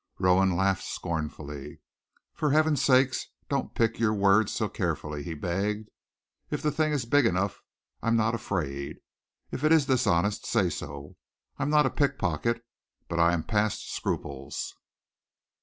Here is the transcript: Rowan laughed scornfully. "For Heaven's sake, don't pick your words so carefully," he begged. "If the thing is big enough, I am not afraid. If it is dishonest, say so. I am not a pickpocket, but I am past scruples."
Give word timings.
Rowan 0.17 0.55
laughed 0.55 0.83
scornfully. 0.83 1.79
"For 2.33 2.49
Heaven's 2.49 2.81
sake, 2.81 3.15
don't 3.49 3.75
pick 3.75 3.99
your 3.99 4.15
words 4.15 4.51
so 4.51 4.67
carefully," 4.67 5.21
he 5.21 5.35
begged. 5.35 5.89
"If 6.49 6.63
the 6.63 6.71
thing 6.71 6.91
is 6.91 7.05
big 7.05 7.27
enough, 7.27 7.61
I 8.01 8.07
am 8.07 8.15
not 8.17 8.33
afraid. 8.33 8.97
If 9.51 9.63
it 9.63 9.71
is 9.71 9.85
dishonest, 9.85 10.43
say 10.43 10.71
so. 10.71 11.17
I 11.59 11.61
am 11.61 11.69
not 11.69 11.85
a 11.85 11.91
pickpocket, 11.91 12.65
but 13.09 13.19
I 13.19 13.31
am 13.31 13.43
past 13.43 13.93
scruples." 13.93 14.73